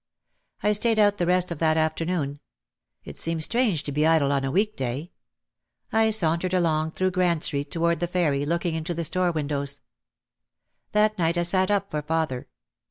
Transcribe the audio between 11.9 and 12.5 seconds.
for father.